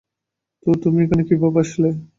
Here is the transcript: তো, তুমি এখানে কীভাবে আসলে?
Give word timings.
তো, 0.65 0.79
তুমি 0.83 0.99
এখানে 1.05 1.23
কীভাবে 1.29 1.59
আসলে? 1.61 1.89